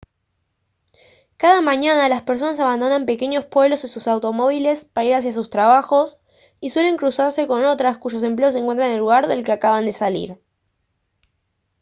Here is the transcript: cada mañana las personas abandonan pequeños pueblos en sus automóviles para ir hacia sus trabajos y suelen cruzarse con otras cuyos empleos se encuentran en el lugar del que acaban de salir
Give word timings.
cada 1.37 1.61
mañana 1.61 2.09
las 2.09 2.23
personas 2.23 2.59
abandonan 2.59 3.05
pequeños 3.05 3.45
pueblos 3.45 3.83
en 3.83 3.89
sus 3.91 4.07
automóviles 4.07 4.85
para 4.85 5.05
ir 5.05 5.13
hacia 5.13 5.31
sus 5.31 5.51
trabajos 5.51 6.19
y 6.59 6.71
suelen 6.71 6.97
cruzarse 6.97 7.45
con 7.45 7.63
otras 7.65 7.99
cuyos 7.99 8.23
empleos 8.23 8.53
se 8.53 8.59
encuentran 8.61 8.87
en 8.87 8.95
el 8.95 8.99
lugar 8.99 9.27
del 9.27 9.43
que 9.43 9.51
acaban 9.51 9.85
de 9.85 9.91
salir 9.91 10.39